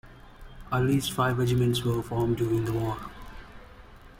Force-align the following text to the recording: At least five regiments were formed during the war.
At 0.71 0.79
least 0.81 1.11
five 1.11 1.37
regiments 1.37 1.83
were 1.83 2.01
formed 2.01 2.37
during 2.37 2.65
the 2.65 2.73
war. 2.73 2.97